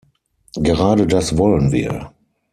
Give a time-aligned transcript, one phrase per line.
[0.55, 2.11] Gerade das wollen wir.